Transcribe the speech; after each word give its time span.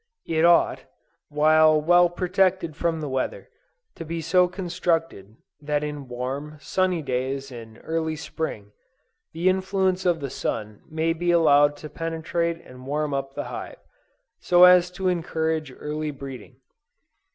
It 0.25 0.43
ought, 0.45 0.85
while 1.29 1.79
well 1.79 2.09
protected 2.09 2.75
from 2.75 3.01
the 3.01 3.07
weather, 3.07 3.49
to 3.97 4.03
be 4.03 4.19
so 4.19 4.47
constructed, 4.47 5.37
that 5.61 5.83
in 5.83 6.07
warm, 6.07 6.57
sunny 6.59 7.03
days 7.03 7.51
in 7.51 7.77
early 7.83 8.15
spring, 8.15 8.71
the 9.31 9.47
influence 9.47 10.03
of 10.07 10.19
the 10.19 10.31
sun 10.31 10.81
may 10.89 11.13
be 11.13 11.29
allowed 11.29 11.75
to 11.77 11.87
penetrate 11.91 12.59
and 12.65 12.87
warm 12.87 13.13
up 13.13 13.35
the 13.35 13.43
hive, 13.53 13.77
so 14.39 14.63
as 14.63 14.89
to 14.89 15.07
encourage 15.07 15.71
early 15.71 16.09
breeding. 16.09 16.55